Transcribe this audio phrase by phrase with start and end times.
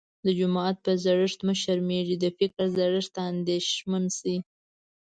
[0.25, 4.35] د جامو په زړښت مه شرمېږٸ، د فکر زړښت ته انديښمن سې.